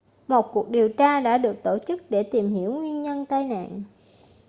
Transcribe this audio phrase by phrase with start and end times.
[0.27, 3.83] một cuộc điều tra đã được tổ chức để tìm hiểu nguyên nhân tai nạn